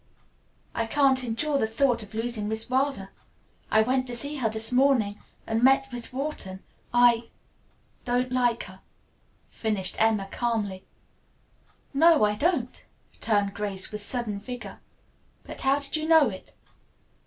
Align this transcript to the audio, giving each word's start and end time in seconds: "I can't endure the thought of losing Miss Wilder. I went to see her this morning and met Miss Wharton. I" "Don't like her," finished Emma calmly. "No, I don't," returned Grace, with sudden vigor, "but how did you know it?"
"I 0.73 0.87
can't 0.87 1.23
endure 1.23 1.59
the 1.59 1.67
thought 1.67 2.01
of 2.01 2.15
losing 2.15 2.47
Miss 2.49 2.71
Wilder. 2.71 3.09
I 3.69 3.81
went 3.83 4.07
to 4.07 4.15
see 4.15 4.37
her 4.37 4.49
this 4.49 4.71
morning 4.71 5.19
and 5.45 5.61
met 5.61 5.89
Miss 5.93 6.11
Wharton. 6.11 6.63
I" 6.91 7.29
"Don't 8.03 8.31
like 8.31 8.63
her," 8.63 8.81
finished 9.47 10.01
Emma 10.01 10.27
calmly. 10.31 10.83
"No, 11.93 12.23
I 12.23 12.33
don't," 12.33 12.83
returned 13.13 13.53
Grace, 13.53 13.91
with 13.91 14.01
sudden 14.01 14.39
vigor, 14.39 14.79
"but 15.43 15.61
how 15.61 15.77
did 15.77 15.95
you 15.95 16.07
know 16.07 16.31
it?" 16.31 16.55